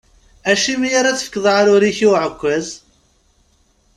Acimi 0.51 0.89
ara 0.99 1.17
tefkeḍ 1.17 1.45
aɛrur-ik 1.51 1.99
i 2.05 2.07
uɛekkaz? 2.11 2.67